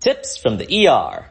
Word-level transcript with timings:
Tips 0.00 0.38
from 0.38 0.56
the 0.56 0.88
ER. 0.88 1.26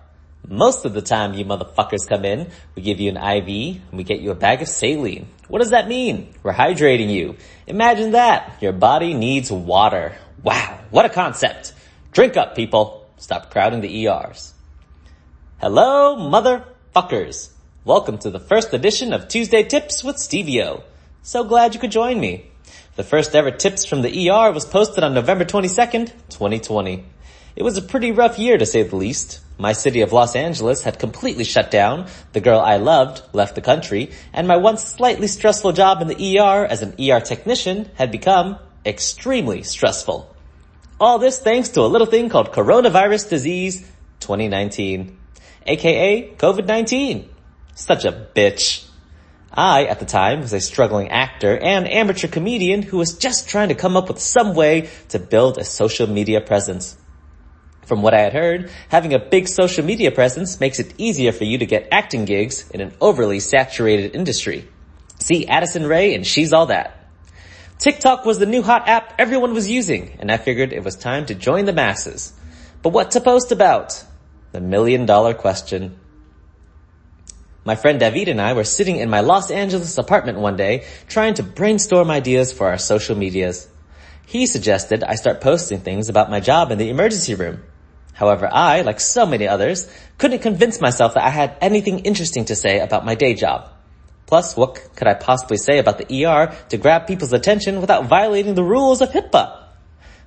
Most 0.48 0.85
of 0.85 0.94
the 0.94 1.02
time 1.02 1.33
you 1.33 1.44
motherfuckers 1.44 2.08
come 2.08 2.24
in, 2.24 2.51
we 2.75 2.83
give 2.83 3.00
you 3.00 3.09
an 3.09 3.17
IV 3.17 3.82
and 3.90 3.98
we 3.98 4.03
get 4.03 4.19
you 4.19 4.30
a 4.30 4.35
bag 4.35 4.61
of 4.61 4.67
saline. 4.67 5.27
What 5.48 5.58
does 5.58 5.72
that 5.72 5.88
mean? 5.88 6.35
We're 6.43 6.53
hydrating 6.53 7.09
you. 7.09 7.35
Imagine 7.66 8.11
that. 8.11 8.61
Your 8.61 8.73
body 8.73 9.16
needs 9.16 9.52
water. 9.52 10.13
Wow, 10.43 10.82
what 10.91 11.07
a 11.07 11.09
concept. 11.09 11.73
Drink 12.11 12.38
up 12.38 12.55
people. 12.55 13.09
Stop 13.18 13.50
crowding 13.50 13.82
the 13.82 14.05
ERs. 14.05 14.54
Hello 15.60 16.16
motherfuckers. 16.16 17.50
Welcome 17.84 18.20
to 18.20 18.30
the 18.30 18.40
first 18.40 18.72
edition 18.72 19.14
of 19.14 19.28
Tuesday 19.28 19.64
Tips 19.64 20.04
with 20.04 20.18
Steveioe. 20.18 20.84
So 21.24 21.44
glad 21.44 21.74
you 21.74 21.80
could 21.80 21.90
join 21.90 22.20
me. 22.20 22.52
The 22.98 23.04
first 23.04 23.34
ever 23.34 23.50
tips 23.50 23.86
from 23.86 24.04
the 24.04 24.30
ER 24.30 24.52
was 24.52 24.66
posted 24.68 25.04
on 25.04 25.16
November 25.16 25.44
22nd, 25.44 26.12
2020. 26.30 27.04
It 27.60 27.64
was 27.64 27.76
a 27.76 27.82
pretty 27.82 28.12
rough 28.12 28.39
year 28.39 28.57
to 28.57 28.66
say 28.66 28.84
the 28.84 28.96
least. 28.96 29.41
My 29.57 29.73
city 29.73 29.99
of 29.99 30.13
Los 30.13 30.34
Angeles 30.34 30.81
had 30.84 30.98
completely 30.98 31.44
shut 31.44 31.70
down, 31.70 32.08
the 32.32 32.40
girl 32.40 32.62
I 32.62 32.77
loved 32.77 33.22
left 33.34 33.55
the 33.55 33.62
country, 33.62 34.12
and 34.32 34.48
my 34.48 34.55
once 34.55 34.82
slightly 34.82 35.27
stressful 35.27 35.73
job 35.73 36.02
in 36.02 36.08
the 36.08 36.40
ER 36.40 36.66
as 36.66 36.82
an 36.82 36.95
ER 36.98 37.20
technician 37.20 37.91
had 37.95 38.12
become 38.12 38.59
extremely 38.85 39.63
stressful. 39.63 40.34
All 41.02 41.20
this 41.20 41.40
thanks 41.40 41.68
to 41.72 41.82
a 41.82 41.91
little 41.91 42.08
thing 42.08 42.30
called 42.30 42.54
coronavirus 42.54 43.30
disease 43.30 43.82
2019, 44.21 45.18
aka 45.66 46.34
COVID-19. 46.38 47.27
Such 47.76 48.05
a 48.05 48.30
bitch. 48.34 48.88
I, 49.52 49.84
at 49.84 49.99
the 49.99 50.05
time, 50.05 50.40
was 50.40 50.54
a 50.54 50.62
struggling 50.62 51.10
actor 51.10 51.57
and 51.57 51.90
amateur 51.90 52.30
comedian 52.30 52.84
who 52.84 52.96
was 52.96 53.18
just 53.18 53.49
trying 53.49 53.68
to 53.68 53.76
come 53.76 53.98
up 53.98 54.07
with 54.07 54.20
some 54.20 54.55
way 54.55 54.88
to 55.10 55.20
build 55.20 55.57
a 55.57 55.66
social 55.66 56.07
media 56.07 56.40
presence. 56.40 56.96
From 57.89 58.03
what 58.03 58.13
I 58.13 58.20
had 58.20 58.34
heard, 58.34 58.70
having 58.89 59.16
a 59.16 59.20
big 59.20 59.48
social 59.48 59.84
media 59.84 60.11
presence 60.11 60.59
makes 60.59 60.77
it 60.77 60.93
easier 60.99 61.31
for 61.31 61.43
you 61.43 61.57
to 61.57 61.65
get 61.65 61.87
acting 61.91 62.26
gigs 62.26 62.70
in 62.70 62.81
an 62.81 62.93
overly 63.01 63.40
saturated 63.40 64.15
industry. 64.15 64.69
See 65.17 65.47
Addison 65.47 65.87
Rae 65.87 66.13
and 66.13 66.25
She's 66.25 66.53
All 66.53 66.67
That. 66.67 67.09
TikTok 67.79 68.25
was 68.25 68.37
the 68.37 68.45
new 68.45 68.61
hot 68.61 68.87
app 68.87 69.15
everyone 69.17 69.55
was 69.55 69.67
using, 69.67 70.17
and 70.19 70.31
I 70.31 70.37
figured 70.37 70.71
it 70.71 70.83
was 70.83 70.97
time 70.97 71.25
to 71.25 71.33
join 71.33 71.65
the 71.65 71.73
masses. 71.73 72.31
But 72.83 72.93
what 72.93 73.09
to 73.11 73.21
post 73.21 73.51
about? 73.51 74.03
The 74.51 74.61
million 74.61 75.07
dollar 75.07 75.33
question. 75.33 75.97
My 77.65 77.75
friend 77.75 77.99
David 77.99 78.27
and 78.27 78.39
I 78.39 78.53
were 78.53 78.65
sitting 78.65 78.97
in 78.97 79.09
my 79.09 79.21
Los 79.21 79.49
Angeles 79.49 79.97
apartment 79.97 80.37
one 80.37 80.57
day 80.57 80.85
trying 81.07 81.33
to 81.35 81.43
brainstorm 81.43 82.11
ideas 82.11 82.53
for 82.53 82.67
our 82.67 82.77
social 82.77 83.17
medias. 83.17 83.67
He 84.27 84.45
suggested 84.45 85.03
I 85.03 85.15
start 85.15 85.41
posting 85.41 85.79
things 85.79 86.07
about 86.07 86.29
my 86.29 86.39
job 86.39 86.71
in 86.71 86.77
the 86.77 86.89
emergency 86.89 87.33
room. 87.33 87.63
However, 88.19 88.49
I, 88.51 88.81
like 88.81 88.99
so 88.99 89.25
many 89.25 89.47
others, 89.47 89.89
couldn't 90.17 90.39
convince 90.39 90.81
myself 90.81 91.13
that 91.13 91.23
I 91.23 91.29
had 91.29 91.55
anything 91.61 91.99
interesting 91.99 92.43
to 92.45 92.55
say 92.55 92.81
about 92.81 93.05
my 93.05 93.15
day 93.15 93.33
job. 93.33 93.69
Plus, 94.25 94.57
what 94.57 94.75
could 94.97 95.07
I 95.07 95.13
possibly 95.13 95.55
say 95.55 95.79
about 95.79 95.99
the 95.99 96.25
ER 96.25 96.53
to 96.67 96.77
grab 96.77 97.07
people's 97.07 97.31
attention 97.31 97.79
without 97.79 98.07
violating 98.07 98.55
the 98.55 98.63
rules 98.63 98.99
of 98.99 99.11
HIPAA? 99.11 99.63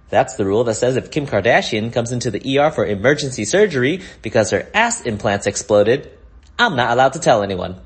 That's 0.08 0.36
the 0.36 0.46
rule 0.46 0.64
that 0.64 0.76
says 0.76 0.96
if 0.96 1.10
Kim 1.10 1.26
Kardashian 1.26 1.92
comes 1.92 2.12
into 2.12 2.30
the 2.30 2.58
ER 2.58 2.70
for 2.70 2.86
emergency 2.86 3.44
surgery 3.44 4.00
because 4.22 4.52
her 4.52 4.70
ass 4.72 5.02
implants 5.02 5.46
exploded, 5.46 6.10
I'm 6.58 6.76
not 6.76 6.92
allowed 6.92 7.12
to 7.12 7.20
tell 7.20 7.42
anyone. 7.42 7.78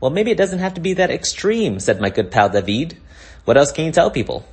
Well, 0.00 0.10
maybe 0.10 0.30
it 0.30 0.38
doesn't 0.38 0.60
have 0.60 0.74
to 0.74 0.80
be 0.80 0.94
that 0.94 1.10
extreme, 1.10 1.80
said 1.80 2.00
my 2.00 2.08
good 2.08 2.30
pal 2.30 2.48
David. 2.48 2.96
What 3.44 3.58
else 3.58 3.72
can 3.72 3.84
you 3.84 3.92
tell 3.92 4.10
people? 4.10 4.46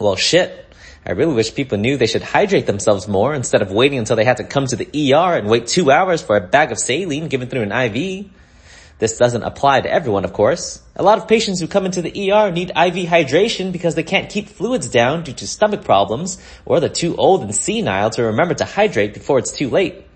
Well, 0.00 0.16
shit. 0.16 0.66
I 1.04 1.12
really 1.12 1.34
wish 1.34 1.54
people 1.54 1.76
knew 1.76 1.98
they 1.98 2.06
should 2.06 2.22
hydrate 2.22 2.66
themselves 2.66 3.06
more 3.06 3.34
instead 3.34 3.60
of 3.60 3.70
waiting 3.70 3.98
until 3.98 4.16
they 4.16 4.24
had 4.24 4.38
to 4.38 4.44
come 4.44 4.66
to 4.66 4.76
the 4.76 5.12
ER 5.14 5.36
and 5.36 5.46
wait 5.48 5.66
two 5.66 5.90
hours 5.90 6.22
for 6.22 6.36
a 6.36 6.40
bag 6.40 6.72
of 6.72 6.78
saline 6.78 7.28
given 7.28 7.48
through 7.48 7.62
an 7.62 7.72
IV. 7.72 8.30
This 8.98 9.18
doesn't 9.18 9.42
apply 9.42 9.82
to 9.82 9.92
everyone, 9.92 10.24
of 10.24 10.32
course. 10.32 10.82
A 10.96 11.02
lot 11.02 11.18
of 11.18 11.28
patients 11.28 11.60
who 11.60 11.68
come 11.68 11.84
into 11.84 12.00
the 12.00 12.32
ER 12.32 12.50
need 12.50 12.70
IV 12.70 13.08
hydration 13.08 13.72
because 13.72 13.94
they 13.94 14.02
can't 14.02 14.30
keep 14.30 14.48
fluids 14.48 14.88
down 14.88 15.22
due 15.22 15.34
to 15.34 15.46
stomach 15.46 15.84
problems 15.84 16.38
or 16.64 16.80
they're 16.80 16.88
too 16.88 17.14
old 17.16 17.42
and 17.42 17.54
senile 17.54 18.08
to 18.10 18.24
remember 18.24 18.54
to 18.54 18.64
hydrate 18.64 19.12
before 19.12 19.38
it's 19.38 19.52
too 19.52 19.68
late. 19.68 20.06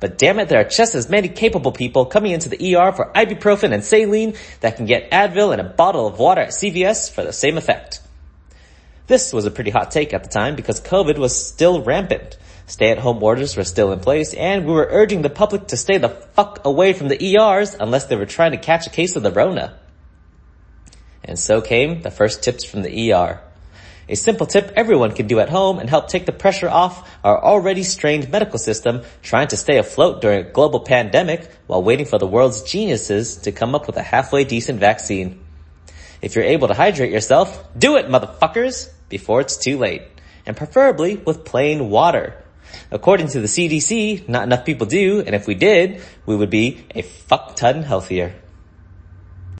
But 0.00 0.18
damn 0.18 0.38
it, 0.38 0.50
there 0.50 0.60
are 0.60 0.68
just 0.68 0.94
as 0.94 1.08
many 1.08 1.28
capable 1.28 1.72
people 1.72 2.04
coming 2.04 2.32
into 2.32 2.50
the 2.50 2.76
ER 2.76 2.92
for 2.92 3.10
ibuprofen 3.14 3.72
and 3.72 3.82
saline 3.82 4.34
that 4.60 4.76
can 4.76 4.84
get 4.84 5.10
Advil 5.10 5.52
and 5.52 5.62
a 5.62 5.64
bottle 5.64 6.06
of 6.06 6.18
water 6.18 6.42
at 6.42 6.50
CVS 6.50 7.10
for 7.10 7.24
the 7.24 7.32
same 7.32 7.56
effect. 7.56 8.00
This 9.06 9.34
was 9.34 9.44
a 9.44 9.50
pretty 9.50 9.70
hot 9.70 9.90
take 9.90 10.14
at 10.14 10.24
the 10.24 10.30
time 10.30 10.56
because 10.56 10.80
COVID 10.80 11.18
was 11.18 11.46
still 11.46 11.82
rampant. 11.82 12.38
Stay-at-home 12.66 13.22
orders 13.22 13.54
were 13.54 13.64
still 13.64 13.92
in 13.92 14.00
place 14.00 14.32
and 14.32 14.64
we 14.64 14.72
were 14.72 14.88
urging 14.90 15.20
the 15.20 15.28
public 15.28 15.66
to 15.68 15.76
stay 15.76 15.98
the 15.98 16.08
fuck 16.08 16.64
away 16.64 16.94
from 16.94 17.08
the 17.08 17.36
ERs 17.36 17.76
unless 17.78 18.06
they 18.06 18.16
were 18.16 18.24
trying 18.24 18.52
to 18.52 18.56
catch 18.56 18.86
a 18.86 18.90
case 18.90 19.14
of 19.16 19.22
the 19.22 19.30
Rona. 19.30 19.78
And 21.22 21.38
so 21.38 21.60
came 21.60 22.00
the 22.00 22.10
first 22.10 22.42
tips 22.42 22.64
from 22.64 22.80
the 22.80 23.12
ER. 23.12 23.42
A 24.08 24.14
simple 24.14 24.46
tip 24.46 24.72
everyone 24.74 25.12
can 25.12 25.26
do 25.26 25.40
at 25.40 25.50
home 25.50 25.78
and 25.78 25.88
help 25.90 26.08
take 26.08 26.24
the 26.24 26.32
pressure 26.32 26.68
off 26.68 27.10
our 27.22 27.42
already 27.42 27.82
strained 27.82 28.30
medical 28.30 28.58
system 28.58 29.02
trying 29.22 29.48
to 29.48 29.56
stay 29.58 29.76
afloat 29.76 30.22
during 30.22 30.40
a 30.40 30.50
global 30.50 30.80
pandemic 30.80 31.50
while 31.66 31.82
waiting 31.82 32.06
for 32.06 32.18
the 32.18 32.26
world's 32.26 32.62
geniuses 32.62 33.36
to 33.36 33.52
come 33.52 33.74
up 33.74 33.86
with 33.86 33.98
a 33.98 34.02
halfway 34.02 34.44
decent 34.44 34.80
vaccine. 34.80 35.40
If 36.22 36.34
you're 36.34 36.44
able 36.44 36.68
to 36.68 36.74
hydrate 36.74 37.12
yourself, 37.12 37.68
do 37.78 37.96
it 37.96 38.08
motherfuckers! 38.08 38.90
Before 39.14 39.40
it's 39.40 39.56
too 39.56 39.78
late, 39.78 40.02
and 40.44 40.56
preferably 40.56 41.14
with 41.14 41.44
plain 41.44 41.88
water. 41.88 42.34
According 42.90 43.28
to 43.28 43.40
the 43.40 43.46
CDC, 43.46 44.28
not 44.28 44.42
enough 44.42 44.64
people 44.64 44.88
do, 44.88 45.20
and 45.20 45.36
if 45.36 45.46
we 45.46 45.54
did, 45.54 46.02
we 46.26 46.34
would 46.34 46.50
be 46.50 46.84
a 46.92 47.02
fuck 47.02 47.54
ton 47.54 47.84
healthier. 47.84 48.34